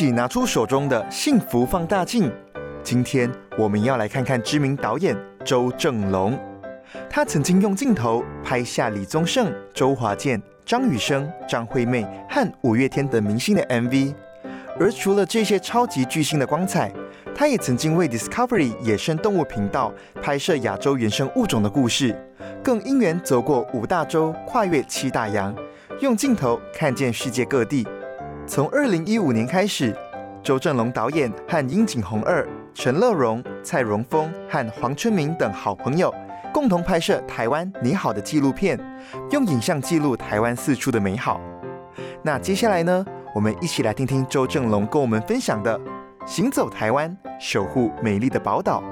[0.00, 2.32] 起拿出手中的幸福放大镜。
[2.82, 5.14] 今天我们要来看看知名导演
[5.44, 6.38] 周正龙。
[7.10, 14.14] 他曾经用镜头拍下李宗盛、周华健、张雨生、张惠妹和五月天等明星的 MV。
[14.78, 16.90] 而除了这些超级巨星的光彩，
[17.34, 19.92] 他也曾经为 Discovery 野生动物频道
[20.22, 22.16] 拍摄亚洲原生物种的故事，
[22.64, 25.54] 更因缘走过五大洲，跨越七大洋，
[26.00, 27.86] 用镜头看见世界各地。
[28.50, 29.96] 从二零一五年开始，
[30.42, 36.12] 周正龙导演和殷景洪二、陈乐融、蔡荣峰和黄春明等好朋友，
[36.52, 38.76] 共同拍摄《台湾你好》的纪录片，
[39.30, 41.40] 用影像记录台湾四处的美好。
[42.24, 45.78] 那接下来呢，我们一起来听听周正龙跟我们分享的
[46.26, 48.82] 《行走台湾，守护美丽的宝岛》。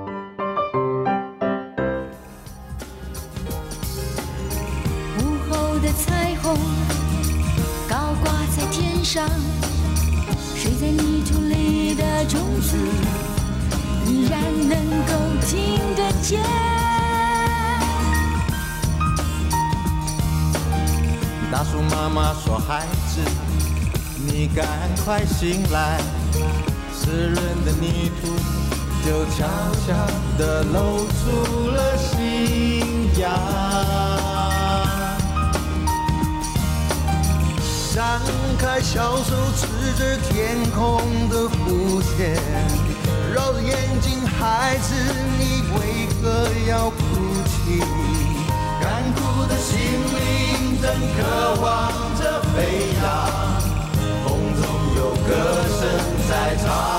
[21.82, 23.20] 妈妈说：“孩子，
[24.26, 24.66] 你赶
[25.04, 26.00] 快醒来，
[26.92, 28.26] 湿润的泥土
[29.04, 29.46] 就悄
[29.86, 29.94] 悄
[30.36, 33.28] 地露出了新芽。
[37.94, 38.20] 张
[38.58, 39.66] 开小手，指
[39.98, 42.36] 着天空的弧线，
[43.34, 44.94] 揉着眼睛，孩子，
[45.38, 46.96] 你为何要哭
[47.44, 47.80] 泣？
[48.80, 49.76] 干枯的心
[50.14, 50.47] 灵
[51.16, 51.66] 渴望
[52.18, 52.56] 着飞
[53.02, 53.04] 扬，
[54.24, 54.62] 风中
[54.96, 55.28] 有歌
[55.68, 55.80] 声
[56.28, 56.97] 在唱。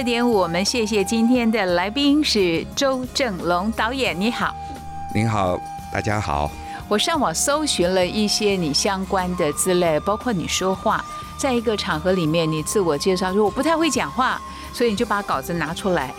[0.00, 4.54] 二点五，我们谢谢今天的来宾是周正龙导演，你好。
[5.14, 5.60] 您好，
[5.92, 6.50] 大家好。
[6.88, 11.04] 我上网搜寻了一些你相关的资料，包括你说话，
[11.36, 14.40] 在一个场合里面，你自我介绍说我不太会讲话，
[14.72, 16.14] 所以你就把稿子拿出来，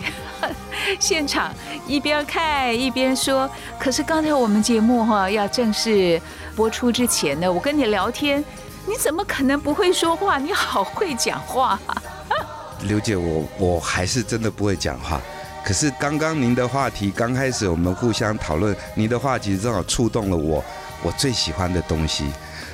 [1.00, 1.52] 现场
[1.84, 3.50] 一边看一边说。
[3.80, 6.22] 可是刚才我们节目哈要正式
[6.54, 8.44] 播出之前呢，我跟你聊天，
[8.86, 10.38] 你怎么可能不会说话？
[10.38, 11.76] 你好会讲话、
[12.82, 15.20] 刘姐，我我还是真的不会讲话。
[15.64, 20.64] 可是刚刚您的话题刚开始，我们互相讨论，您的话题正好触动了我
[21.02, 22.24] 我最喜欢的东西，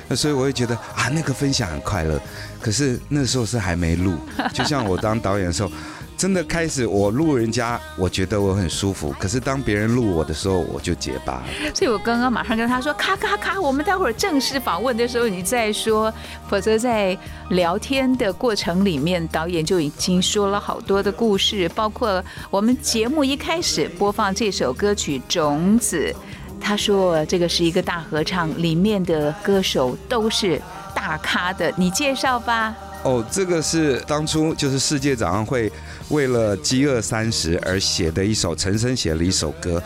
[0.07, 2.19] 那所以我会觉得啊，那个分享很快乐。
[2.59, 4.17] 可是那时候是还没录，
[4.53, 5.71] 就像我当导演的时候，
[6.19, 9.15] 真的开始我录人家，我觉得我很舒服。
[9.17, 11.45] 可是当别人录我的时候，我就结巴了。
[11.73, 16.13] 所以我刚刚马上跟他说：“咔咔咔，我们待会儿正式访问的时候你再说，
[16.49, 17.17] 否则在
[17.51, 26.13] 聊天的过程里面，导演就已经说了好多的故事，包括我们节目一开始播放这首歌曲《种子》，
[26.59, 30.61] 他说这个是一个大合唱，里面的歌手都是
[30.93, 35.71] 大咖的，你介绍吧。”哦，这个是当初就是世界早上会
[36.09, 39.81] 为了饥饿三十而写的一首，陈升写了一首歌，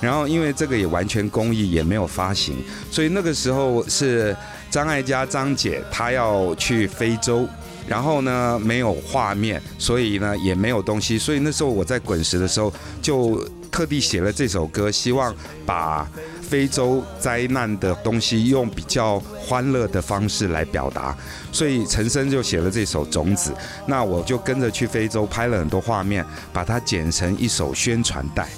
[0.00, 2.56] 然后因为这个也完全公益，也没有发行，
[2.90, 4.36] 所以那个时候是
[4.70, 7.48] 张艾嘉张姐她要去非洲。
[7.88, 15.32] 然后呢，没有画面，所以呢也没有东西，所以那时候我在滚石的时候，就特地写了这首歌，希望
[15.64, 16.04] 把
[16.48, 21.16] 非洲灾难的东西用比较欢乐的方式来表达，
[21.50, 23.50] 所以陈升就写了这首《种子》，
[23.86, 28.48] 那我就跟着去非洲拍了很多画面，把它剪成一首宣传带。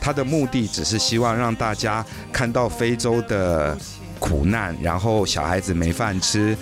[0.00, 3.76] 它的目的只是希望让大家看到非洲的
[4.18, 6.56] 苦难，然后小孩子没饭吃，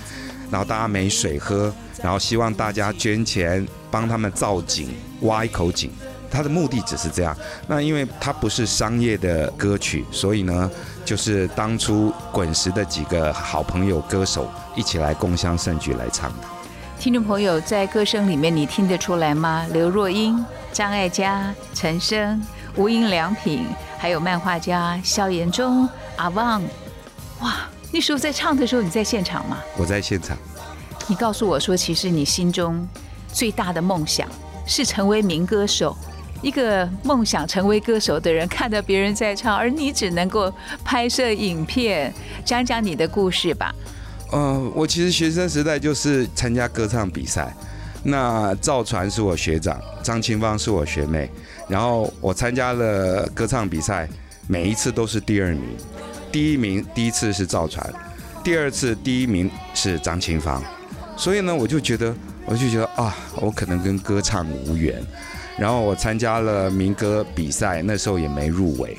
[0.51, 4.89] 然后大家没水喝，然后希望大家捐钱帮他们造井，
[5.23, 5.91] 挖一口井。
[6.33, 7.37] 它的目的只是这样。
[7.69, 10.71] 那因为它不是商业的歌曲，所以呢，
[11.05, 16.39] 就是当初滚石的几个好朋友歌手一起来共襄盛举来唱的。
[16.99, 19.67] 听众朋友，在歌声里面，你听得出来吗？
[19.73, 22.41] 刘若英、张艾嘉、陈升、
[22.77, 23.67] 无印良品，
[23.99, 26.63] 还有漫画家萧炎中、阿旺。
[27.41, 29.59] 哇，那时候在唱的时候，你在现场吗？
[29.77, 30.37] 我在现场。
[31.09, 32.89] 你告诉我说，其实你心中
[33.33, 34.29] 最大的梦想
[34.65, 35.97] 是成为民歌手。
[36.43, 40.53] 一个梦想成为歌手的人，看到别人在唱，而你只能够
[40.85, 42.13] 拍摄影片，
[42.45, 43.75] 讲讲你的故事吧。
[44.33, 47.55] 呃，我其实学生时代就是参加歌唱比赛。
[48.03, 51.31] 那赵传是我学长，张清芳是我学妹。
[51.69, 54.09] 然后我参加了歌唱比赛，
[54.49, 55.63] 每一次都是第二名。
[56.33, 57.89] 第一名第一次是赵传，
[58.43, 60.61] 第二次第一名是张清芳。
[61.17, 62.13] 所以呢，我就觉得，
[62.47, 65.01] 我就觉得啊，我可能跟歌唱无缘。
[65.63, 68.99] 然后我参加了民歌比赛，那时候也没入围，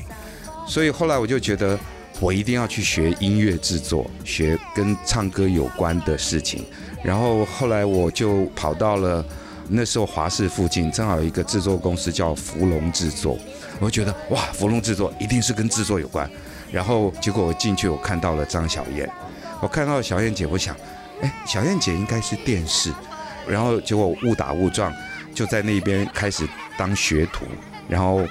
[0.66, 1.78] 所以后来我就觉得
[2.22, 6.64] 我一定要去学音乐制作，学跟唱歌有关的事情。
[7.04, 9.26] 然后后来我就跑到了
[9.68, 13.38] 那时候华视附近，正好有一个制作公司叫福隆制作，
[13.82, 16.30] 我就觉得哇，福隆制作一定是跟制作有关。
[16.72, 19.10] 然后结果我进去，我看到了张小燕，
[19.60, 20.74] 我看到小燕姐，我想，
[21.20, 22.90] 哎，小燕姐应该是电视。
[23.46, 24.94] 然后结果误打误撞。
[25.34, 26.48] 就在那边开始
[26.78, 27.46] 当学徒，
[27.88, 28.26] 然后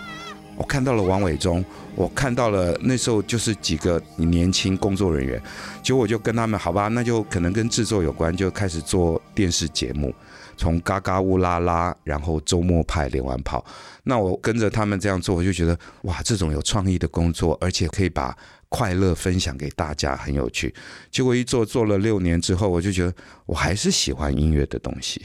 [0.57, 1.65] 我看到了王伟忠，
[1.95, 5.43] 我看到了那时候就是几个年轻工作人员，
[5.83, 10.15] 结果我就跟他们好吧，那就可能跟制作有关，就开始做电视节目，
[10.57, 13.65] 从嘎嘎乌拉拉，然后周末派连环炮，
[14.05, 18.37] 那我跟着他们这样做，我就觉得哇，这种有创意的工作，而且可以把
[18.69, 20.73] 快乐分享给大家，很有趣。
[21.11, 23.15] 结果一做做了六年之后，我就觉得
[23.47, 25.21] 我还是喜欢音乐的东西。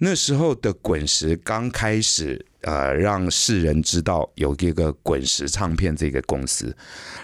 [0.00, 6.74] 那时候的滚石刚开始，呃，让世人知道有一个滚石唱片这个公司，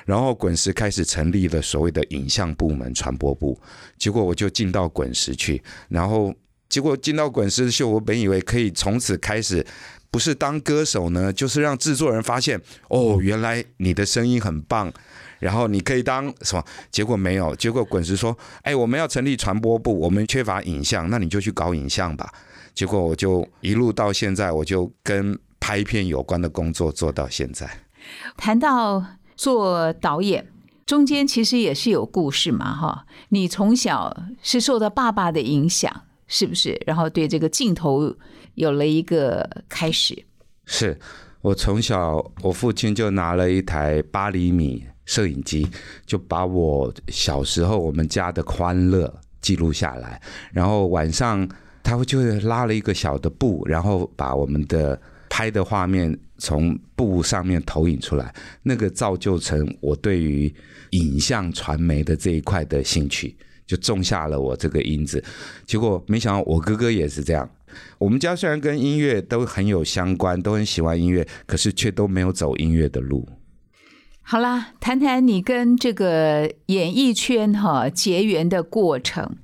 [0.05, 3.57] 然后滚石开始成立了所谓的影像部门、传播部，
[3.97, 6.35] 结果我就进到滚石去，然后
[6.69, 9.65] 结果进到滚石秀，我本以为可以从此开始，
[10.11, 14.93] 不是当歌手呢，就是让制作人发现，哦，原来你的声音很棒，
[15.39, 16.65] 然后你可以当什么？
[16.91, 22.29] 结果没有，结果滚石说，哎，我们要成立传播部，我们缺乏影像，那你就去搞影像吧。
[22.75, 27.71] 结果我就一路到现在，我就跟拍片有关的工作做到现在。
[28.37, 29.03] 谈到
[29.37, 30.47] 做导演，
[30.85, 33.07] 中间其实也是有故事嘛，哈。
[33.29, 36.79] 你从小是受到爸爸的影响，是不是？
[36.85, 38.15] 然后对这个镜头
[38.55, 40.27] 有了一个开始。
[40.67, 40.99] 是
[41.43, 45.67] 我从小，我父亲就拿了一台八厘米摄影机，
[46.05, 50.21] 就把我小时候我们家的欢乐记录下来，
[50.53, 51.49] 然后晚上。
[51.85, 54.99] 他会就拉了一个小的布，然后把我们的
[55.29, 60.53] 拍的画面从布上面投影出来，那个造就成我对于
[60.91, 63.37] 影像传媒的这一块的兴趣，
[63.67, 65.23] 就种下了我这个因子。
[65.67, 67.49] 结果没想到我哥哥也是这样。
[67.99, 73.29] 我们家虽然跟音乐都很有相关，都很喜欢音乐，可是却都没有走音乐的路。
[74.23, 79.37] 好啦，谈谈你跟这个演艺圈哈结缘的过程。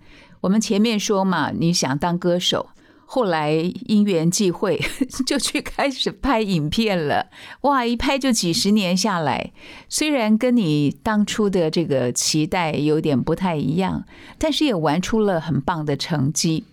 [0.42, 2.70] 我们前面说嘛，你想当歌手，
[3.04, 3.52] 后来
[3.86, 4.80] 因缘际会
[5.26, 7.26] 就去开始拍影片了。
[7.62, 9.52] 哇，一拍就几十年下来，
[9.88, 14.04] 虽然跟你当初的这个期待有点不太一样，
[14.38, 16.64] 但是也玩出了很棒的成绩。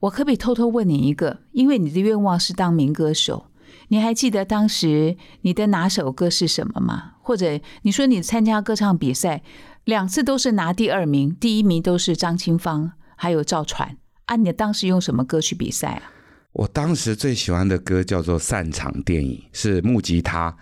[0.00, 1.38] 我可不可以偷偷问你一个？
[1.52, 3.46] 因为你的愿望是当民歌手，
[3.86, 7.12] 你还记得当时你的哪首歌是什么吗？
[7.22, 9.42] 或者你说你参加歌唱比赛
[9.84, 12.94] 两次都是拿第二名，第一名都是张清芳。
[13.22, 14.34] 还有赵传啊！
[14.34, 16.10] 你当时用什么歌去比赛啊？
[16.54, 20.52] 我当时最喜欢的歌叫做《散场电影》，是木吉他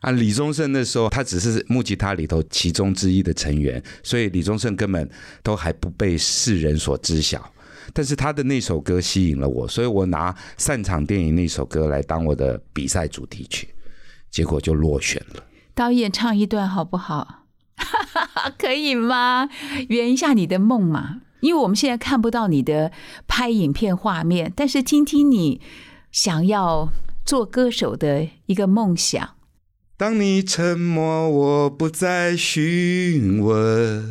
[0.00, 0.10] 啊。
[0.10, 5.08] 李宗盛那时候他只是木吉他里头其中之一的成员，所以李宗盛根本
[5.44, 7.48] 都还不被世人所知晓。
[7.94, 13.68] 但是他的那首歌吸引了我，所以我拿《散场电影》那首歌来当我的比赛主题曲，
[14.32, 15.44] 结果就落选了。
[15.76, 17.44] 导演唱一段好不好？
[18.58, 19.48] 可以吗？
[19.88, 21.20] 圆一下你的梦嘛。
[21.40, 22.92] 因为我们现在看不到你的
[23.26, 25.60] 拍影片画面，但是听听你
[26.12, 26.90] 想要
[27.24, 29.36] 做歌手的一个梦想。
[29.96, 34.02] 当你沉默，我不再询问；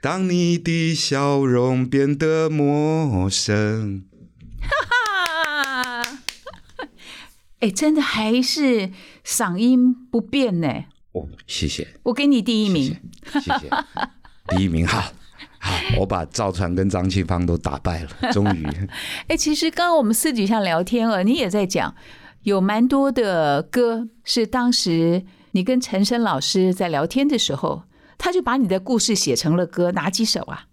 [0.00, 4.04] 当你的笑容变得陌生。
[4.60, 6.18] 哈哈，
[7.58, 8.92] 哎，真的还是
[9.24, 10.84] 嗓音不变呢。
[11.12, 11.88] 哦，谢谢。
[12.04, 12.96] 我给你第一名。
[13.32, 13.70] 谢谢。
[14.48, 15.12] 第一名好。
[15.60, 18.66] 好，我把赵传跟张庆芳都打败了， 终于。
[19.26, 21.94] 哎，其实刚刚我们私底下聊天啊，你也在讲，
[22.42, 27.82] 有蛮多的歌是当时你跟陈升老师在聊天的时候，
[28.16, 30.66] 他就把你的故事写成了歌，哪几首啊？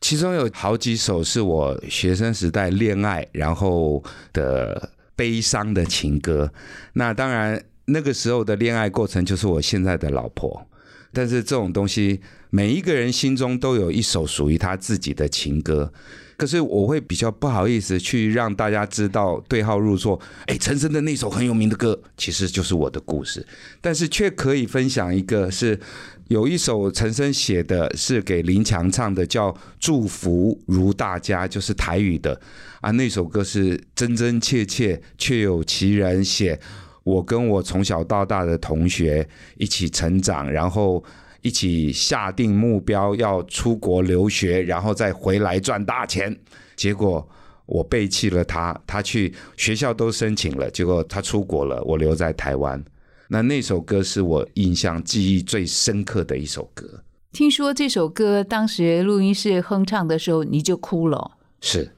[0.00, 4.02] 其中有好几首是我学生时代恋爱然后
[4.32, 6.52] 的悲伤的情歌。
[6.92, 10.66] 那当然，那个时候的恋爱过程就是我现在的老婆。
[11.14, 15.92] 但是这种东西，每一个人心中都有一首属于他自己的情歌。
[16.36, 20.20] 可是我会比较不好意思去让大家知道对号入座。
[20.46, 23.46] 哎，陈升的那首很有名的歌，其实就是我的故事。
[23.80, 25.78] 但是却可以分享一个，是
[26.26, 32.40] 有一首陈升写的，是给林强唱的，叫《祝福如大家》，就是台语的
[32.80, 32.90] 啊。
[32.90, 36.58] 那首歌是真真切切，确有其人写。
[37.04, 41.04] 我跟我从小到大的同学一起成长，然后
[41.42, 46.36] 一起下定目标要出国留学，然后再回来赚大钱。
[46.74, 47.28] 结果
[47.66, 52.82] 我背弃了他，他去学校都申请了，结果他出国了，我留在台湾。
[53.28, 57.02] 那那首歌是我印象记忆最深刻的一首歌。
[57.32, 61.32] 听说这首歌当时录音室哼唱的时候，你就哭了。
[61.60, 61.90] 是。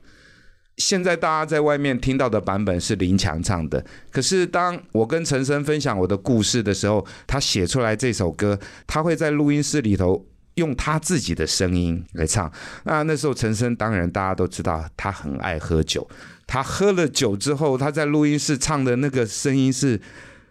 [0.77, 12.53] 现在大家在外面听到的版本是林强唱的，可是当我跟陈升分享我的故事的时候，他写出来这首歌，他会在录音室里头用他自己的声音来唱。
[12.85, 16.07] 那那时候陈升当然大家都知道他很爱喝酒，
[16.47, 19.99] 他喝了酒之后，他在录音室唱的那个声音是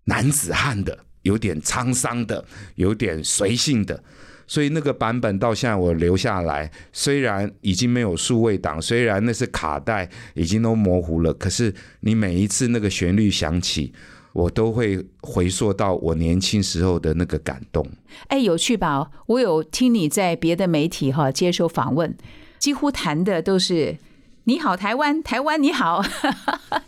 [0.05, 2.44] 男子汉的，有点沧桑的，
[2.75, 4.03] 有点随性的。
[4.48, 13.94] 所以那个版本到现在我留下来，虽然已经没有数位档，虽然那是卡带，已经都模糊了，可是你每一次那个旋律响起，
[14.34, 17.88] 我都会回溯到我年轻时候的那个感动。
[18.28, 19.10] 哎，有趣吧？
[19.28, 22.16] 我有听你在别的媒体哈接受访问，
[22.60, 23.98] 几乎谈的都是
[24.46, 26.04] “你好，台湾，台湾你好”，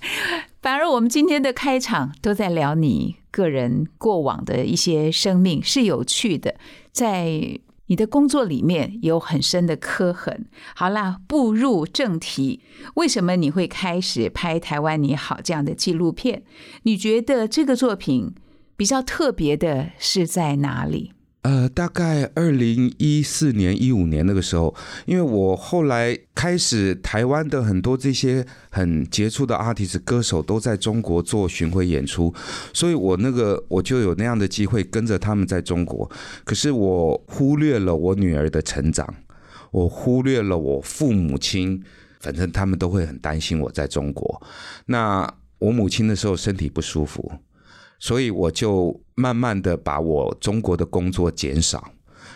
[0.62, 6.56] 反而我们今天的开场都在聊你个人过往的一些生命，是有趣的。
[6.98, 10.48] 在你的工作里面有很深的刻痕。
[10.76, 12.62] 好啦，步入正题，
[12.96, 16.42] 为什么你会开始拍《台湾你好》这样的纪录片？
[16.82, 18.34] 你觉得这个作品
[18.76, 21.14] 比较特别的是在哪里？
[21.48, 24.76] 呃，大概二零一四年、一五年那个时候，
[25.06, 32.34] 因为我后来开始台湾的很多这些很杰出的 artist 歌手都在中国做巡回演出，
[32.74, 36.12] 所以我那个我就有那样的机会跟着他们在中国。
[36.44, 39.08] 可是我忽略了我女儿的成长，
[39.72, 41.82] 我忽略了我父母亲，
[42.20, 44.42] 反正他们都会很担心我在中国。
[44.88, 47.32] 那我母亲的时候身体不舒服。
[48.00, 51.92] 所以我就慢慢的把我中国的工作减少，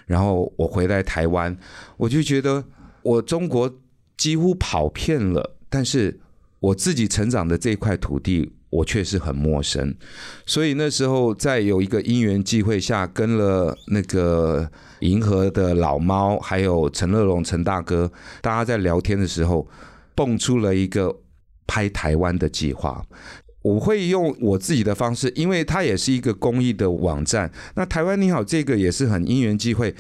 [0.06, 1.56] 然后我回来台湾，
[1.98, 2.64] 我就觉得
[3.04, 3.72] 我中国
[4.18, 6.20] 几乎跑遍了，但是
[6.60, 9.96] 我自己成长的这块土地，我却是很陌生。
[10.46, 19.68] 所以那时候在有一个因缘际会下，跟了那个银河的老猫，还有陈乐融陈大哥，大家在聊天的时候，
[20.16, 21.16] 蹦出了一个
[21.66, 23.06] 拍台湾的计划。
[23.64, 27.52] 我会用我自己的方式，因为它也是一个公益的网站。
[27.76, 29.94] 那台湾你好，这个也是很因缘机会，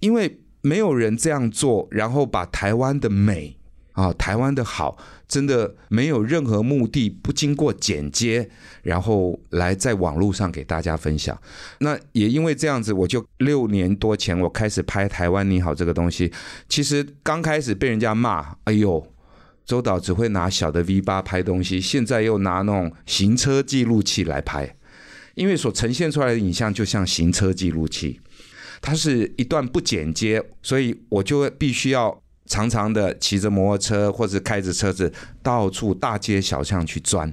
[0.00, 3.58] 因为没有人这样做，然后把台湾的美
[3.92, 4.96] 啊，台湾的好，
[5.28, 8.48] 真的没有任何目的，不经过剪接，
[8.82, 11.38] 然后来在网络上给大家分享。
[11.80, 16.32] 那也因为这样子，我就六年多前我开始拍台湾你好这个东西，
[16.66, 19.06] 其实刚开始被人家骂，哎呦。
[19.64, 24.76] 周导只会拿小的 V 八拍东西，现在又拿那种行车记录器来拍，
[25.34, 28.20] 因为所呈现出来的影像就像行车记录器，
[28.80, 37.32] 它是一段不剪接，所以我就必须要常常的骑着摩托车或者开着车子到处大街小巷去钻。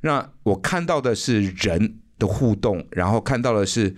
[0.00, 3.94] 那我看到的是人的互动，然后看到的是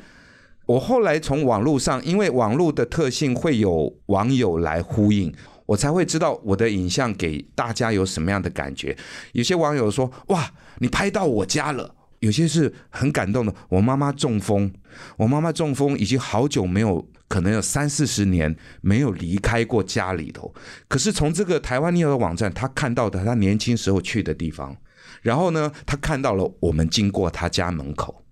[0.66, 5.32] 我后来从网络上，因为网络的特性会有网友来呼应。
[5.70, 8.96] 我才会知道我的影像给大家有什么样的感觉。
[9.34, 10.50] 有些网友说：“哇，
[10.80, 13.54] 你拍到我家了。”有些是很感动的。
[13.68, 14.72] 我妈妈中风，
[15.16, 20.52] 我妈妈中风已经好久没有，可能有三四十年没有离开过家里头。
[20.88, 24.76] 可是从这个台湾尼尔的网站，他看到的他年轻时候去的地方，
[25.22, 28.24] 然后呢，他看到了我们经过他家门口，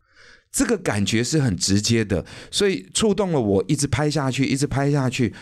[0.50, 5.33] 这个感觉是很直接的，所以触动了我，一直拍下去，一直拍下去。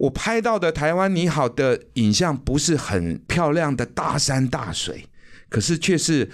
[0.00, 5.04] 我拍到的台湾你好的影像不是很漂亮的大山大水，
[5.50, 6.30] 可是却是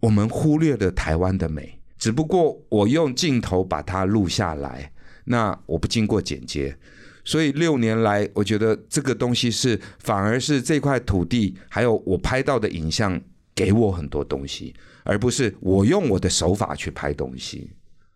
[0.00, 1.78] 我们忽略了台湾的美。
[1.98, 4.90] 只不过我用镜头把它录下来，
[5.24, 6.74] 那我不经过剪接，
[7.22, 13.20] 所以六年来，我觉得这个东西是反而是这块土地还有我拍到的影像
[13.54, 17.70] 给我很多东西，而不是我用我的手法去拍东西。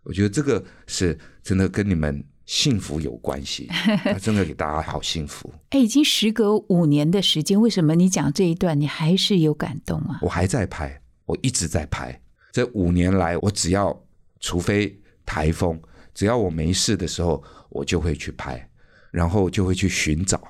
[0.04, 3.66] 我觉得这个是真的跟你们幸福有关系。
[4.02, 5.52] 他真的给大家好幸福。
[5.70, 10.20] 哎，已经时隔五年的时间，为什么你讲这一段你还是有感动啊？
[10.22, 12.18] 我还在拍，我一直在拍。
[12.52, 14.02] 这五年来，我只要
[14.40, 15.78] 除非台风，
[16.14, 18.66] 只要我没事的时候，我就会去拍，
[19.10, 20.40] 然后就会去寻找。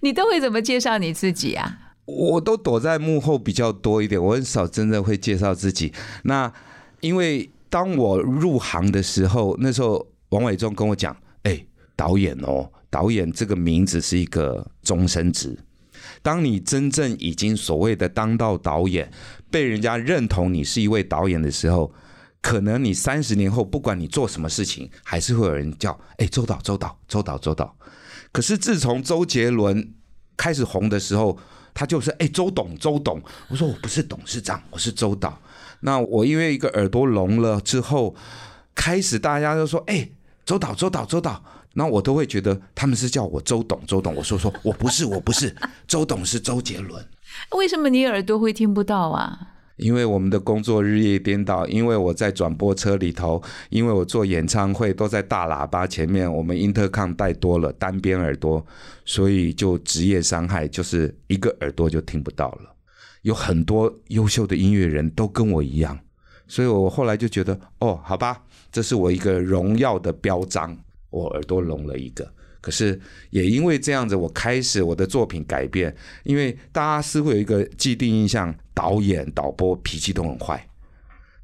[0.00, 1.78] 你都会怎么介绍你自己啊？
[2.06, 5.92] 我都躲在幕后比较多一点，我很少真的会介绍自己。
[6.24, 6.52] 那
[7.00, 11.23] 因为当我入行的时候，那时候王伟忠跟我讲：“哎，
[11.96, 15.58] 导演哦，导演这个名字是一个终身职。
[16.22, 19.10] 当你真正已经所谓的当到导演，
[19.50, 21.92] 被人家认同你是一位导演的时候，
[22.40, 27.76] 可能你三十年后，不管你做什么事情，还是会有人叫：哎，周导，周导，周导，周导。
[28.32, 29.92] 可是自从周杰伦
[30.36, 31.38] 开始红的时候，
[31.72, 33.22] 他就是哎，周董，周董。
[33.48, 35.38] 我说我不是董事长，我是周导。
[35.80, 38.14] 那我因为一个耳朵聋了之后，
[38.74, 40.08] 开始大家都说哎，
[40.44, 41.42] 周导，周导，周导。
[41.74, 44.14] 那我都会觉得他们是叫我周董，周董。
[44.14, 45.54] 我说说我不是，我不是，
[45.86, 47.04] 周董是周杰伦。
[47.56, 49.50] 为什么你耳朵会听不到啊？
[49.76, 58.64] 因为我们的工作日夜颠倒，因为我在转播车里头，因为我做演唱会都在大喇叭前面，我们 intercom 带多了单边耳朵，
[59.04, 62.72] 所以就职业伤害，就是一个耳朵就听不到了。
[63.22, 65.98] 有很多优秀的音乐人都跟我一样，
[66.46, 70.76] 所以我后来就觉得，哦，好吧，这是我一个荣耀的标章，
[71.14, 72.28] 我耳朵聋了一个。
[72.60, 72.98] 可是
[73.30, 80.66] 也因为这样子，我开始我的作品改变，因为大家似乎有一个既定印象，导演、导播脾气都很坏。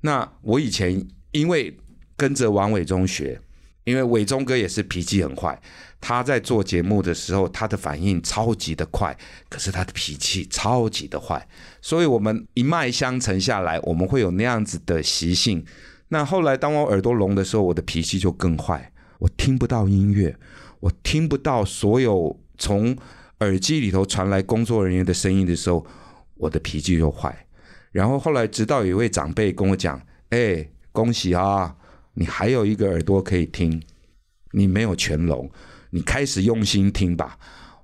[0.00, 1.76] 那我以前因为
[2.16, 3.38] 跟着王伟忠学，
[3.84, 5.60] 因为伟忠哥也是脾气很坏，
[6.00, 9.14] 他在做节目的时候，他的反应超级的快，
[9.50, 11.46] 可是他的脾气超级的坏，
[11.82, 15.62] 所以我们一脉相承下来，我们会有那样子的习性。
[16.08, 20.36] 那后来当我耳朵聋的时候，我的脾气就更坏，我听不到音乐。
[20.80, 22.96] 我听不到所有从
[23.40, 25.86] 耳机里头传来工作人员的声音的时候，
[26.34, 27.46] 我的脾气就坏。
[27.92, 31.76] 然后后来，直到有一位长辈跟我讲：“哎，恭喜啊，
[32.14, 33.82] 你还有一个耳朵可以听，
[34.52, 35.50] 你没有全聋，
[35.90, 37.38] 你开始用心听吧。”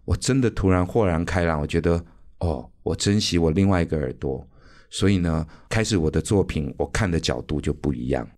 [0.07, 2.05] 我真的突然豁然开朗，我觉得
[2.39, 4.47] 哦，我珍惜我另外一个耳朵。
[4.91, 8.29] 所以呢，开始我的作品，我看的角度就不一样。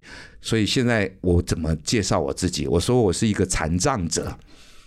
[0.41, 2.67] 所以现在我怎么介绍我自己？
[2.67, 4.39] 我说我是一个残障者。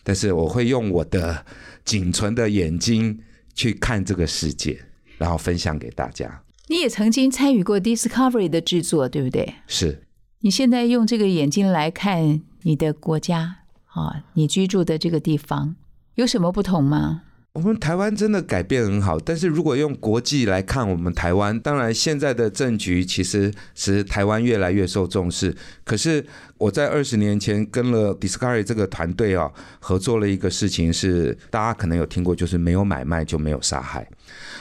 [0.03, 1.45] 但是我会用我的
[1.85, 3.19] 仅存的眼睛
[3.53, 4.83] 去看这个世界，
[5.19, 6.41] 然后分享给大家。
[6.69, 9.53] 你也曾经参与过 Discovery 的制作，对不对？
[9.67, 10.01] 是。
[10.39, 13.57] 你现在用这个眼睛来看你的国家
[13.93, 15.75] 啊，你居住的这个地方
[16.15, 17.21] 有什么不同吗？
[17.53, 25.53] 我们台湾真的改变很好，但是如果用国际来看，我们台湾当然现在的政局其实使台湾越来越受重视。
[25.83, 26.25] 可是
[26.57, 34.09] 我在二十年前跟了 Discovery 这个团队啊合作了一个事情，是大家可能有听过，就是没有买卖就没有杀害。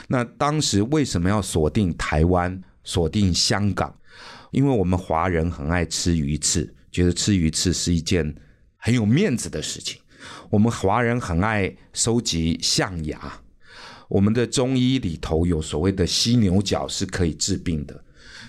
[0.09, 3.95] 那当时为什么要锁定台湾、锁定香港？
[4.51, 8.35] 因为我们华人很爱吃鱼翅，觉得吃鱼翅是一件
[8.75, 10.01] 很有面子的事情。
[10.51, 13.39] 我们华人很爱收集象牙，
[14.09, 18.03] 我们的中医里头有所谓的犀牛角是可以治病的，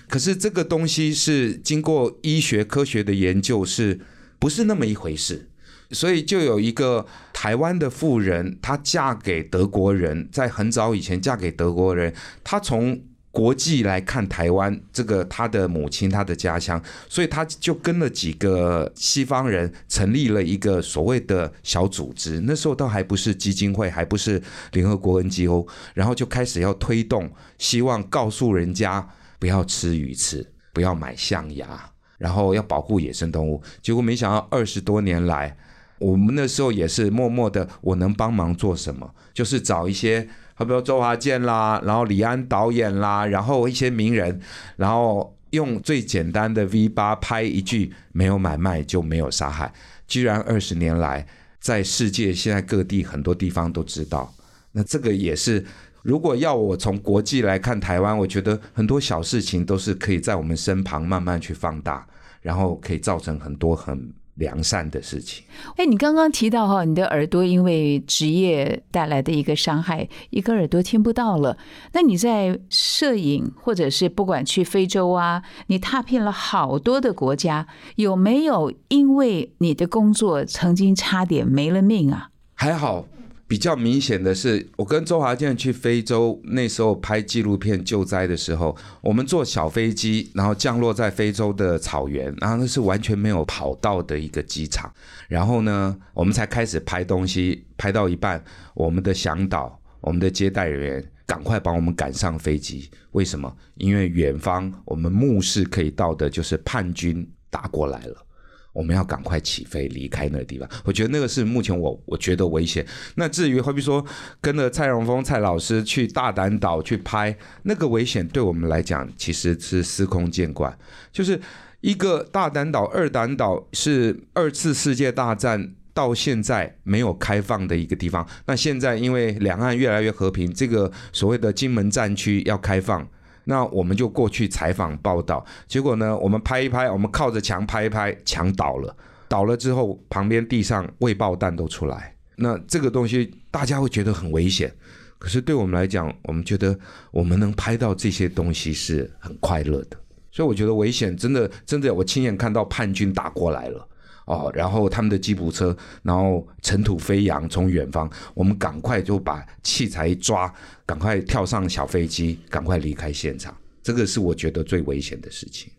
[0.09, 4.01] 可是这个东西是经过医学科学的研究，是
[4.37, 5.49] 不是那么一回事？
[5.91, 12.13] 所以就有一个台湾的妇人，她嫁给德国人，在很早以前嫁给德国人，
[12.43, 13.01] 她从。
[13.33, 22.39] 国际来看台湾，这个他的母亲，他的家乡，所以他就跟了几个西方人成立了一个所谓的小组织。
[22.41, 24.39] 那时候都还不是基金会，还不是
[24.73, 33.63] 联合国 NGO，然后就开始要推动，希望告诉人家不要吃鱼翅，不要买象牙，然后要保护野生动物。
[33.81, 35.57] 结果没想到二十多年来，
[35.97, 40.29] 我们那时候也是默默的，我能帮忙做什么，就是找一些。
[40.65, 44.39] 比如周华健啦，然后李安导演啦，然后一些名人，
[44.75, 49.73] 然后用最简单的 V 八拍一句“没有买卖就没有杀害”，
[50.07, 51.25] 居然二十年来
[51.59, 54.33] 在世界现在各地很多地方都知道。
[54.71, 55.63] 那这个也是，
[56.01, 62.05] 如果要我从国际来看台湾，我觉得很多小事情都是可以在我们身旁慢慢去放大，
[62.41, 64.11] 然后可以造成很多很。
[64.35, 65.43] 良善的事情。
[65.75, 71.57] 哎，你刚刚提到哈，你的耳朵因为职业带来的一个伤害，一个耳朵听不到了。
[71.91, 82.29] 那你在摄影，或者是不管去非洲啊，你踏遍了好多的国家，有没有因为你的工作曾经差点没了命啊？
[82.55, 83.05] 还好，
[83.53, 94.91] 比较明显的是，我跟周华健去非洲，那时候拍纪录片救灾的时候，我们坐小飞机，然后降落在非洲的草原，然后那是完全没有跑道的一个机场，
[95.27, 103.55] 然后呢，我们才开始拍东西，拍到一半，我们的向导、我们的接待人员赶快把我们赶上飞机，为什么？
[103.75, 108.25] 因为远方我们目视可以到的就是叛军打过来了。
[108.73, 112.85] 我们要赶快起飞离开那个地方，我觉得那个是目前我我觉得危险。
[113.15, 114.03] 那至于好比说
[114.41, 120.75] 跟着蔡荣峰蔡老师去大胆岛去拍，那个危险对我们来讲其实是司空见惯。
[121.11, 121.39] 就是
[121.81, 128.27] 一个大胆岛、二胆岛是二次世界大战到现在没有开放的一个地方。
[128.47, 133.07] 那现在因为两岸越来越和平，这个所谓的金门战区要开放。
[133.45, 138.95] 那我们就过去采访报道，结果呢，我们拍一拍，我们靠着墙拍一拍，墙倒了，
[139.27, 144.73] 倒了之后，旁边地上未爆弹都出来，那这个东西大家会觉得很危险，
[145.19, 146.77] 可是对我们来讲，我们觉得
[147.11, 149.97] 我们能拍到这些东西是很快乐的，
[150.31, 153.87] 所以我觉得危险真的真的，我亲眼看到叛军打过来了。
[154.25, 160.53] 哦，然后他们的吉普车，然后尘土飞扬，从远方，我们赶快就把器材一抓，
[160.85, 163.55] 赶快跳上小飞机，赶快离开现场。
[163.81, 165.71] 这个是我觉得最危险的事情。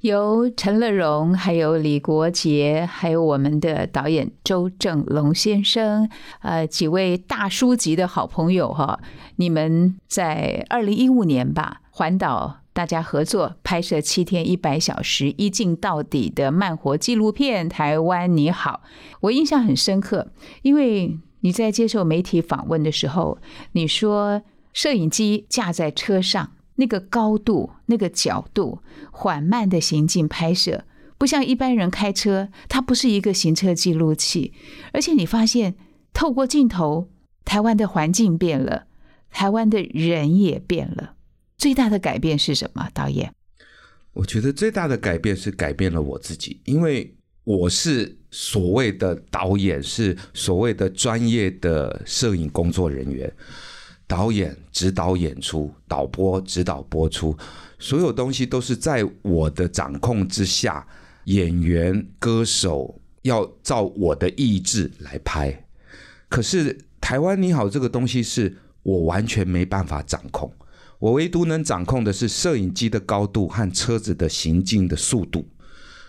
[0.00, 6.08] 由陈乐融、还有李国杰，还有我们的导演周正龙先生，
[6.42, 9.00] 呃，几位大叔级的好朋友哈，
[9.36, 12.65] 你们在二零一五年吧环岛。
[12.76, 18.82] 大家合作拍摄七天一百小时一镜到底的慢活纪录片《台湾你好》，
[19.22, 23.38] 我印象很深刻，因为你在接受媒体访问的时候，
[23.72, 24.42] 你说
[24.74, 30.84] 摄影机架在车上，那个高度、那个角度，缓慢的行进拍摄，
[31.16, 34.52] 不像一般人开车，它不是一个行车记录器，
[34.92, 35.76] 而且你发现
[36.12, 37.08] 透过镜头，
[37.46, 38.84] 台湾的环境变了，
[39.30, 41.14] 台湾的人也变了。
[41.58, 42.88] 最大的改变是什么？
[42.92, 43.32] 导演，
[44.12, 47.14] 我觉得最大的改变是改变了我自己，因为
[47.44, 53.32] 我是所谓的导演，是所谓的专业的摄影工作人员，
[54.06, 57.36] 导演指导演出，导播指导播出，
[57.78, 60.86] 所有东西都是在我的掌控之下，
[61.24, 65.66] 演员、歌手要照我的意志来拍。
[66.28, 70.52] 可是台湾你好这个东西是我完全没办法掌控。
[70.98, 75.46] 我唯独能掌控的是摄影机的高度和车子的行进的速度，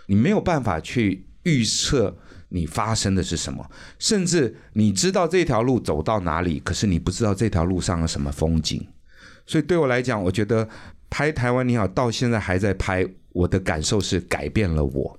[0.06, 2.16] 你没有办法去预测
[2.48, 8.86] 你发生的是什么，甚至你知道这条路走到哪里，可是你不知道这条路上有什么风景。
[9.46, 10.68] 所以对我来讲，我觉得
[11.10, 15.18] 拍台湾你好到现在还在拍，我的感受是改变了我，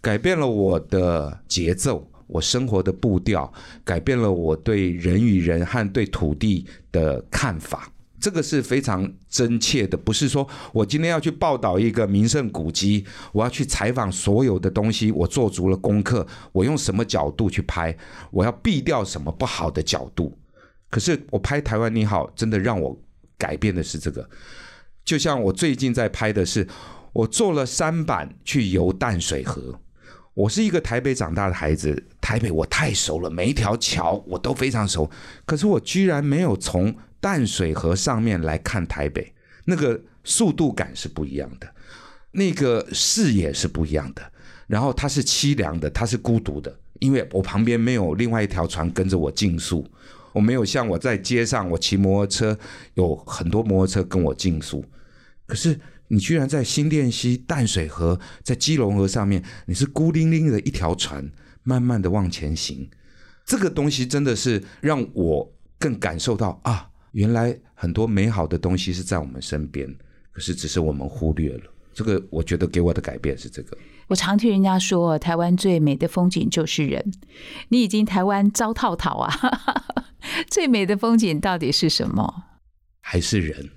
[0.00, 3.52] 改变了我的节奏，我生活的步调，
[3.84, 7.92] 改变了我对人与人和对土地的看法。
[8.20, 17.96] 这个是非常真切的，不是说我今天要去报道一个名胜古迹，我要去采访所有的东西，我做足了功课，我用什么角度去拍，
[18.30, 20.36] 我要避掉什么不好的角度。
[20.90, 22.98] 可是我拍台湾你好，真的让我
[23.36, 24.28] 改变的是这个。
[25.04, 26.66] 就像我最近在拍的是，
[27.12, 29.80] 我坐了三板去游淡水河。
[30.34, 35.10] 我是一个台北长大的孩子，台北我太熟了，每一条桥我都非常熟。
[35.44, 39.32] 可是我居然没有从淡水河上面来看台北，
[39.64, 41.68] 那个速度感是不一样的，
[42.32, 44.32] 那个视野是不一样的。
[44.66, 49.86] 然后它是凄凉的，它是孤独的，因为我旁边没有另外一条船跟着我竞速，
[50.34, 52.58] 我没有像我在街上，我骑摩托车
[52.94, 54.84] 有很多摩托车跟我竞速。
[55.46, 61.30] 可是你居然在新店溪淡水河，在基隆河上面，你是孤零零的一条船，
[61.62, 62.90] 慢慢的往前行。
[63.46, 66.87] 这个东西真的是让我更感受到啊。
[67.12, 69.88] 原来很多美好的东西是在我们身边，
[70.30, 71.62] 可是只是我们忽略了。
[71.92, 73.76] 这个我觉得给我的改变是这个。
[74.06, 77.12] 我常听人家说，台湾最美的风景就是人。
[77.70, 79.34] 你已经台湾糟套套啊，
[80.48, 82.44] 最美的风景到底是什么？
[83.00, 83.70] 还是人？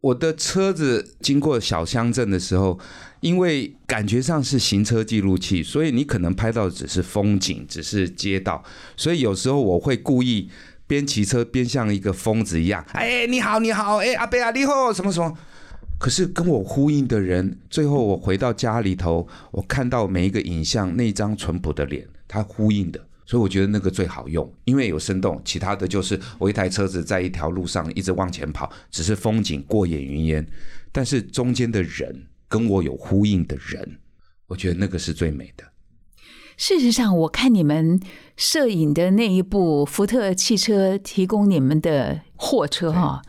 [0.00, 2.80] 我的车子经过小乡镇的时候，
[3.20, 8.64] 因为感觉上是行车记录器，所以你可能拍到只是风景，只是街道。
[8.96, 10.50] 所以有时候我会故意。
[10.92, 15.38] 边骑车边像一个疯子一样，哎，你好，你好，哎，阿贝啊，你好，什么什么？
[15.98, 25.40] 可是跟我呼应的人，最后我回到家里头，我看到每一个影像，那张淳朴的脸，他呼应的，所以我觉得那个最好用，因为有生动。
[25.46, 30.46] 其他的就是我一台车子在一条路上一直往前跑，只是风景过眼云烟，
[30.92, 33.98] 但是中间的人跟我有呼应的人，
[34.46, 35.64] 我觉得那个是最美的。
[36.56, 38.00] 事实上，我看你们
[38.36, 43.22] 摄影的那一部福特汽车提供你们的货车哈，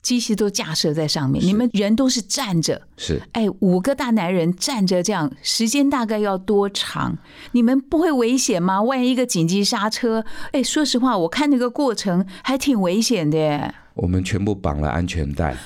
[0.00, 2.82] 机器都架设在上面，你们人都是站着。
[2.96, 7.18] 是哎，五个大男人站着这样，时间大概要多长？
[7.52, 8.80] 你们不会危险吗？
[8.82, 13.74] 万一一个紧急刹车，哎，说实话，我看那个过程还挺危险的耶。
[13.94, 15.56] 我们全部绑了安全带，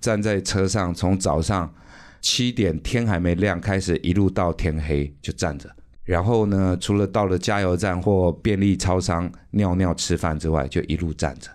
[0.00, 1.74] 站在车上，从早上
[2.20, 5.74] 七点天还没亮开始，一路到天黑就站着。
[6.06, 11.50] 然后呢，除了到了加油站或便利超商尿尿吃饭之外，就一路站着。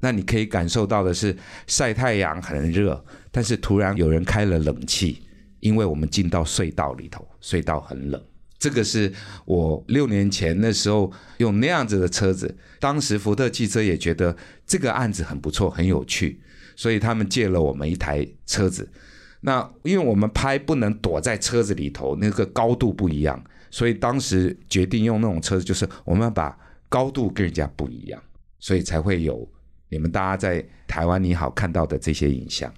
[0.00, 5.22] 那你可以感受到的是，晒太阳很热，但是突然有人开了冷气，
[5.60, 8.22] 因为我们进到隧道里头，隧道很冷。
[8.58, 9.12] 这个是
[9.44, 16.40] 我六年前那时候用那样子的车子，当时福特汽车也觉得这个案子很不错，很有趣，
[16.76, 18.88] 所以他们借了我们一台车子。
[19.40, 26.56] 那因为我们拍不能躲在车子里头，那个高度不一样，所以当时决定用那种车子，就是我们要把
[26.88, 28.22] 高度跟人家不一样，
[28.58, 29.48] 所以才会有
[29.88, 32.72] 你们大家在台湾你好看到的这些影像。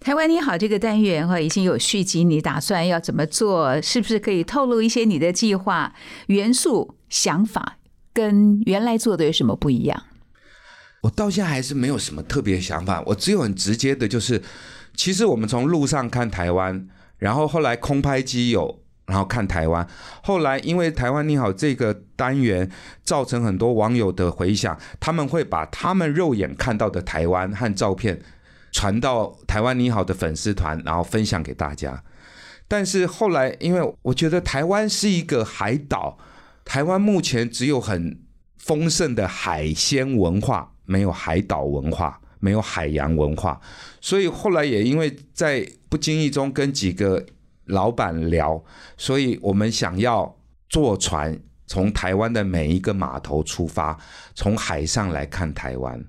[0.00, 3.80] 台湾你好，这个单元哈已经有续集，你打算要怎么做？
[3.80, 5.94] 是不是可以透露一些你的计划
[6.26, 7.78] 元素、想法，
[8.12, 10.04] 跟原来做的有什么不一样？
[11.02, 14.42] 我到现在还是没有什么特别想法，我只有很直接的，就是
[14.94, 16.86] 其实我们从路上看台湾，
[17.18, 19.86] 然后后来空拍机有，然后看台湾，
[20.22, 22.70] 后来因为台湾你好这个单元
[23.02, 28.20] 造成很多网友的回响，他们会把他们肉眼看到的台湾和照片。
[28.76, 32.02] 传到台湾你好的粉丝团，然后分享给大家。
[32.66, 36.18] 但是后来，因为我觉得台湾是一个海岛，
[36.64, 38.20] 台湾目前只有很
[38.58, 43.60] 丰盛的海鲜文化，没有海岛文化，没有海洋文化。
[44.00, 47.24] 所以后来也因为在不经意中跟几个
[47.66, 48.62] 老板聊，
[48.96, 50.36] 所以我们想要
[50.68, 53.98] 坐船从台湾的每一个码头出发，
[54.34, 56.04] 从海上来看台湾。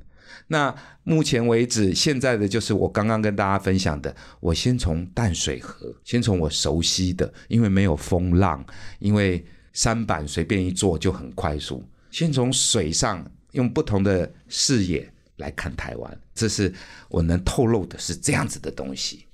[0.47, 4.15] 那目前为止，现在的就是我刚刚跟大家分享的。
[4.39, 8.63] 我先从淡水河，先从我熟悉的，因为没有风浪，
[8.99, 11.83] 因为山板随便一坐就很快速。
[12.11, 16.71] 先从水上用不同的视野来看台湾，这是
[17.09, 19.24] 我能透露的是这样子的东西。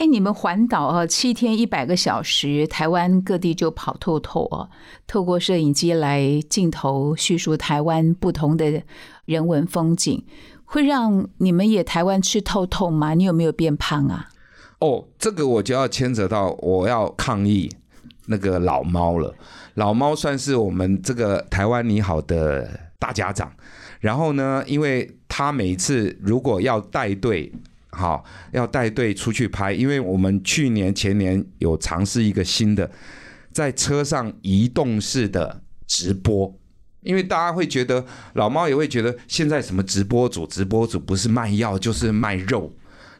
[0.00, 4.66] 哎，你们环岛啊，七天一百个小时，台湾各地就跑透透啊。
[5.06, 8.82] 透过摄影机来镜头叙述台湾不同的
[9.26, 10.24] 人文风景，
[10.64, 13.12] 会让你们也台湾吃透透吗？
[13.12, 14.30] 你有没有变胖啊？
[14.78, 17.70] 哦，这个我就要牵扯到我要抗议
[18.24, 19.34] 那个老猫了。
[19.74, 23.52] 老猫算是我们这个台湾你好的大家长，
[24.00, 27.52] 然后呢，因为他每一次如果要带队。
[27.92, 32.90] 好，要带队出去拍，因为我们去年前年有尝试一个新的，
[33.52, 36.56] 在车上移动式的直播，
[37.02, 42.72] 因为大家会觉得老猫也会觉得现在什么直播主，直播主不是卖药就是卖肉，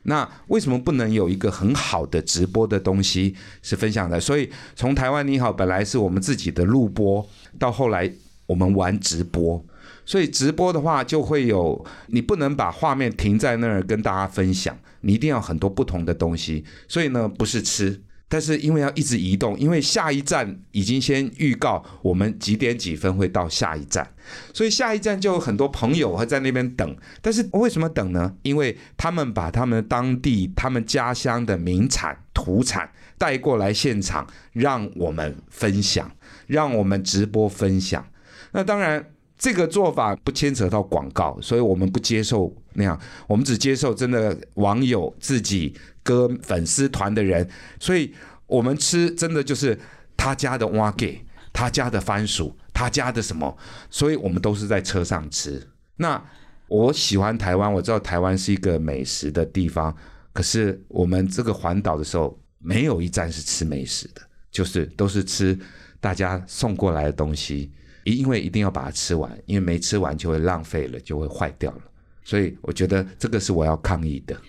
[0.05, 4.21] 那为什么不能有一个很好的直播的东西是分享的？
[4.21, 7.29] 所以从台湾你好，本来是我们自己的录播，
[7.59, 8.11] 到后来
[8.47, 9.65] 我们玩直播。
[10.11, 16.65] 所以直播的话，就会有你不能把画面停在那儿跟大家分享，你一定要很多不同的东西。
[16.89, 24.05] 所以呢，不是吃，但是因为要一直移动，因为下一站已经先预告我们几点几分会到下一站，
[24.53, 26.97] 所以下一站就有很多朋友会在那边等。
[27.23, 28.35] 但是为什么等呢？
[28.43, 36.11] 因为他们把他们当地、他们家乡的名产、土产带过来现场，让我们分享，
[36.49, 38.05] 让我们直播分享。
[38.51, 39.07] 那当然。
[39.41, 47.49] 这个做法不牵扯到广告，所以我们不接受那样，我们只接受真的网友自己歌粉丝团的人，
[47.81, 48.13] 所以
[48.47, 49.79] 我们吃真的就是
[50.15, 51.25] 他家的蛙给，
[51.55, 53.57] 他家的番薯，他家的什么，
[53.89, 55.67] 所以我们都是在车上吃。
[55.97, 56.23] 那
[56.69, 59.97] 我喜欢台湾，我知道台湾是一个美食的地方，
[60.35, 65.59] 可是我们这个环岛的时候，没有一站是吃美食的，就是都是吃
[65.99, 67.73] 大家送过来的东西。
[68.15, 71.83] 因为一定要把它吃完，因为没吃完就会浪费了，就会坏掉了。
[72.23, 74.41] 所以我觉得这个是我要抗议的。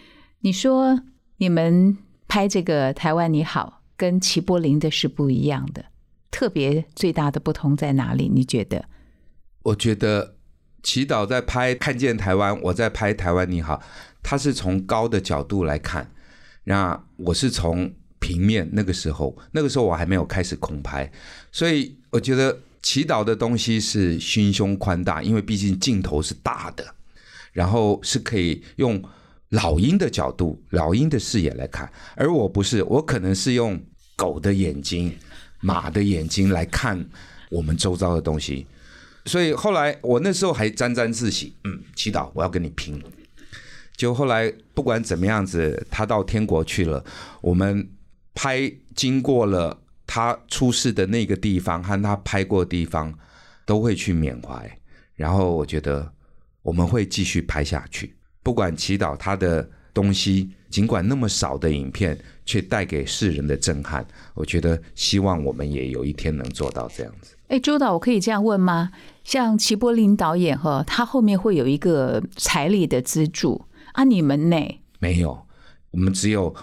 [0.41, 1.01] 你说
[1.37, 1.97] 你们
[2.27, 5.85] 拍这个台湾你好，跟齐柏林的是不一样的，
[6.29, 8.29] 特别最大的不同在哪里？
[8.29, 8.85] 你觉得？
[9.63, 10.35] 我觉得
[10.83, 13.81] 祈祷在拍看见台湾，我在拍台湾你好，
[14.21, 16.11] 他是从高的角度来看，
[16.65, 18.69] 那我是从平面。
[18.73, 21.11] 那个时候，那个时候我还没有开始空拍，
[21.51, 22.59] 所以我觉得。
[22.81, 26.95] 祈祷的东西是心胸宽大，因为毕竟镜头是大的，
[27.53, 29.01] 然后是可以用
[29.49, 31.91] 老鹰的角度、老鹰的视野来看。
[32.15, 33.79] 而我不是，我可能是用
[34.15, 35.15] 狗的眼睛，
[35.59, 37.07] 马的眼睛来看
[37.49, 38.65] 我们周遭的东西。
[39.25, 43.01] 所以后来我那时候还沾沾自喜，嗯，祈祷我要跟你拼。
[43.95, 47.05] 就后来不管怎么样子，他到天国去了，
[47.41, 47.87] 我们
[48.33, 49.79] 拍经过了
[50.13, 53.17] 他出事的那个地方和他拍过的地方，
[53.65, 54.69] 都会去缅怀。
[55.15, 56.11] 然后我觉得
[56.63, 64.05] 我们会继续拍下去，不管祈祷他的东西，尽管那么少的影片，却带给世人的震撼。
[64.33, 67.37] 我觉得希望我们也有一天能做到这样子。
[67.47, 68.91] 哎，周导，我可以这样问吗？
[69.23, 74.57] 像齐柏林导演哈，他后面会有一个财力的资助啊，你们呢？
[74.99, 75.47] 没有，
[75.91, 76.53] 我们只有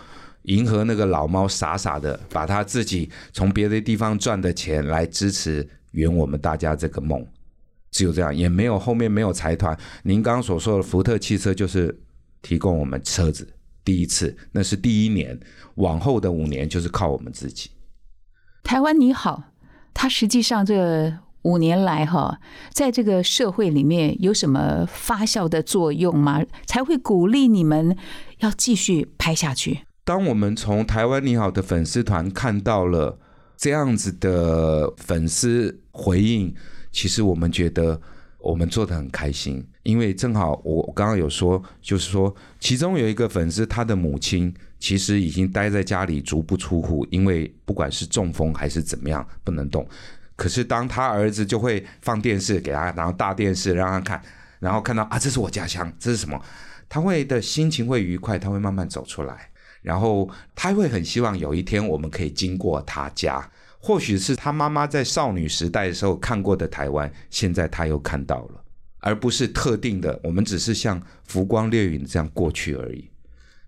[0.48, 7.26] 迎合那个老猫，傻傻的把他自己从别的地方赚的钱来支持圆我们大家这个梦，
[7.90, 9.78] 只有这样，也没有后面没有财团。
[10.02, 11.98] 您刚刚所说的福特汽车就是
[12.40, 13.46] 提供我们车子
[13.84, 15.38] 第一次，那是第一年，
[15.76, 17.70] 往后的五年就是靠我们自己。
[18.62, 19.42] 台湾你好，
[19.92, 22.40] 它实际上这五年来哈，
[22.72, 26.42] 在这个社会里面有什么发酵的作用吗？
[26.66, 27.94] 才会鼓励你们
[28.38, 29.80] 要继续拍下去？
[30.09, 33.18] 当我们从台湾你好的粉丝团看到了
[33.59, 36.55] 这样子的粉丝回应，
[36.90, 38.01] 其实我们觉得
[38.38, 49.87] 我们做的很开心，因为正好我刚刚有说，就是说其中有一个粉丝，他的母亲其实已经待在家里足不出户，因为不管是中风还是怎么样不能动。
[50.37, 54.23] 可是当他儿子就会放电视给他，然后大电视让他看，
[54.59, 56.42] 然后看到啊，这是我家乡，这是什么？
[56.88, 59.51] 他会的心情会愉快，他会慢慢走出来，
[59.83, 68.64] 然后他会很希望有一天我们可以经过他家，或许是他妈妈在少女时代的时候看过的台湾，现在他又看到了，
[69.01, 73.09] 而不是特定的，我们只是像浮光掠影这样过去而已。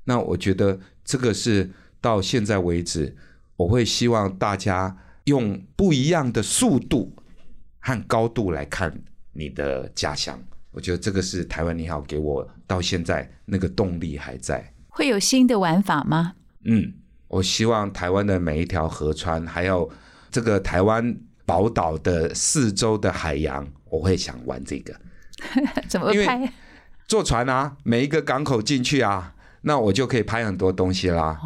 [0.04, 1.70] 那我觉得这个是
[2.00, 3.16] 到现在为止，
[3.56, 4.96] 我会希望大家。
[5.24, 7.14] 用不一样的速度
[7.78, 8.92] 和高度来看
[9.32, 10.42] 你的家乡，
[10.72, 14.72] 我觉得这个是台湾你好给我到现在那个动力还在。
[14.90, 16.34] 会有新的玩法吗？
[16.64, 16.92] 嗯，
[17.28, 19.90] 我希望台湾的每一条河川，还有
[20.30, 24.94] 这个台湾宝岛的四周的海洋，我会想玩这个。
[25.88, 26.52] 怎么拍？
[27.06, 31.38] 坐船啊，每一个港口进去啊，那我就可以拍很多东西啦。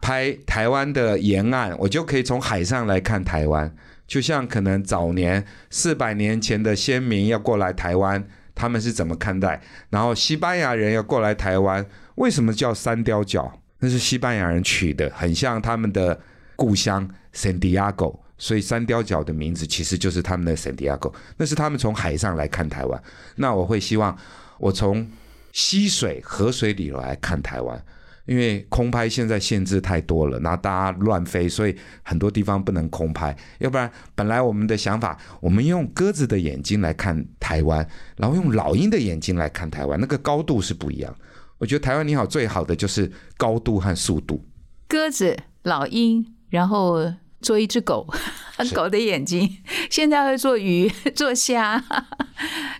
[0.00, 3.74] 拍台湾的沿岸，我就可以从海上来看台湾。
[4.06, 8.24] 就像可能早年四百年前的先民要过来台湾，
[8.56, 9.60] 他们是怎么看待？
[9.90, 13.60] 然后西班牙人要过来台湾，为什么叫三雕角？
[13.78, 16.18] 那是西班牙人取的，很像他们的
[16.56, 21.12] 故乡圣地亚哥，所以三雕角的名字其实就是他们的圣地亚哥。
[21.36, 23.02] 那是他们从海上来看台湾。
[23.36, 24.16] 那我会希望
[24.58, 25.06] 我从
[25.52, 27.80] 溪水、河水里来看台湾。
[28.26, 33.34] 因为空拍现在限制太多了，然后大家乱飞，所以很多地方不能空拍。
[33.58, 41.14] 要不然，本来我们的想法，我们用鸽子的眼睛来看台湾，然后用老鹰的眼睛来看台湾，那个高度是不一样。
[41.58, 44.44] 我觉得台湾你好最好的就是高度和速度。
[44.88, 48.06] 鸽子、老鹰，然后做一只狗，
[48.74, 49.58] 狗的眼睛。
[49.88, 51.82] 现在会做鱼、做虾，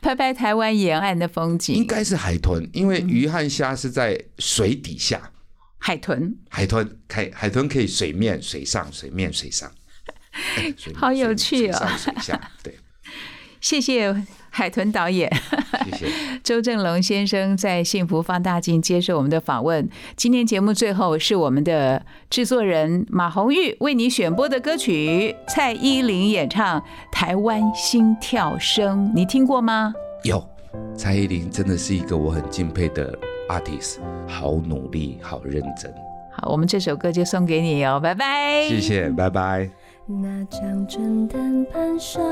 [0.02, 1.74] 拍拍台湾沿岸的风景。
[1.74, 5.30] 应该是海豚，因为鱼和虾是在水底下。
[5.86, 9.70] 海豚，海豚，海海豚可以水面、水上、水面、水上，
[10.96, 11.86] 好有趣哦！
[11.96, 12.74] 水下， 对。
[13.60, 14.12] 谢谢
[14.50, 15.32] 海豚导演，
[15.84, 16.06] 谢谢
[16.42, 19.88] 周正龙先生在《幸福放大镜》接受我们的访问。
[20.16, 26.80] 今天节目最后是我们的制作人马红玉为你选播的歌曲，蔡依林演唱
[27.12, 29.94] 《台湾心跳声》，你听过吗？
[30.24, 30.44] 有，
[30.98, 33.16] 蔡依林真的是一个我很敬佩的。
[33.48, 35.92] Artist 好努力，好认真。
[36.30, 38.66] 好，我们这首歌就送给你哦，拜拜。
[38.68, 39.70] 谢谢，拜拜。
[40.06, 42.22] 那张春灯盘上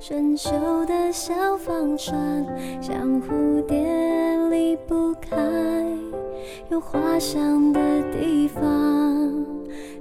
[0.00, 2.44] 生锈的小方船，
[2.80, 3.78] 像蝴蝶
[4.50, 5.36] 离不开
[6.70, 8.62] 有花香的地方。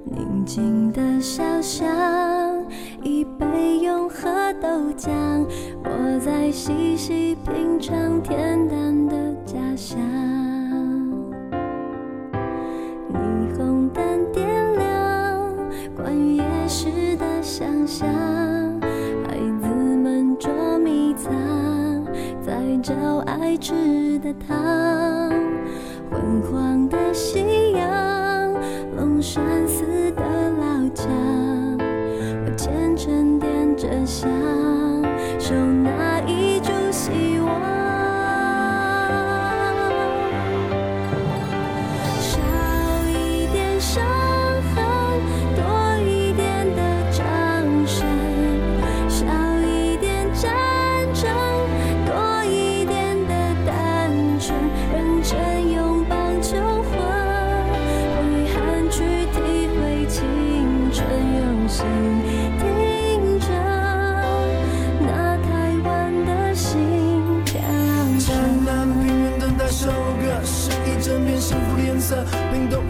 [0.06, 1.88] 宁静的小巷，
[3.04, 5.12] 一杯永和豆浆，
[5.84, 6.23] 我在
[6.65, 8.32] 细细品尝恬
[8.69, 9.99] 淡的家乡。
[13.12, 14.47] 霓虹灯点
[14.78, 15.53] 亮，
[15.93, 18.07] 关于夜市的想象，
[19.28, 20.49] 孩子们捉
[20.80, 21.34] 迷藏，
[22.41, 22.93] 在找
[23.26, 24.57] 爱吃的糖，
[26.09, 28.53] 昏黄的夕阳，
[28.95, 29.84] 龙山寺
[30.14, 30.22] 的
[30.61, 31.11] 老墙，
[32.45, 33.51] 我虔诚点。
[33.76, 34.30] 着想，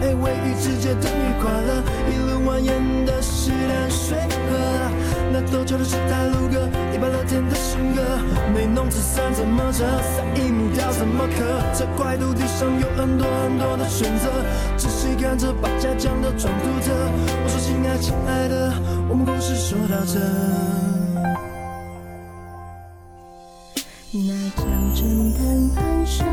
[0.04, 1.82] 冰冻黑尾鱼直接等于快乐，
[2.12, 4.58] 一路蜿蜒的是淡水河。
[5.32, 8.02] 那陡峭的是台路歌，一百乐天的新歌，
[8.54, 9.84] 没弄纸伞怎么折？
[9.84, 11.62] 撒一木雕怎么刻？
[11.72, 14.30] 这块土地上有很多很多的选择，
[14.76, 16.92] 仔细看着把家讲的装独特。
[17.42, 18.72] 我说亲爱亲爱的，
[19.08, 20.20] 我们故事说到这。
[24.12, 26.24] 那江镇藤攀上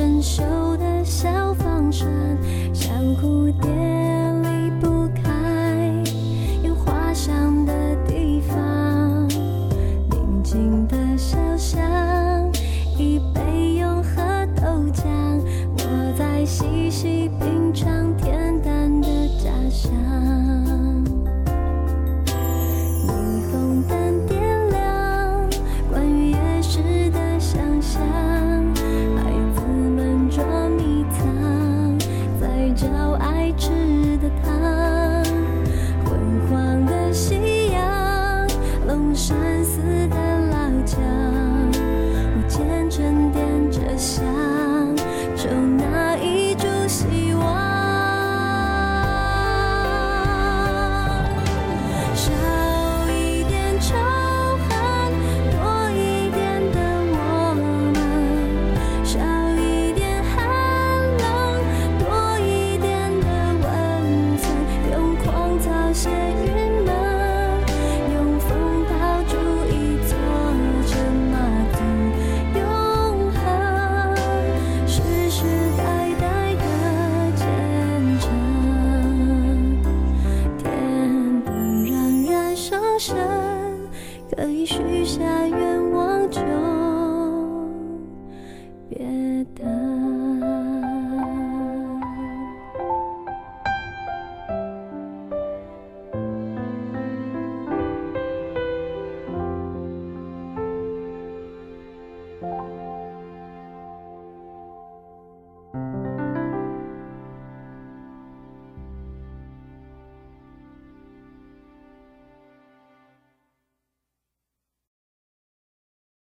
[0.00, 2.08] 生锈的小帆船，
[2.72, 3.68] 像蝴蝶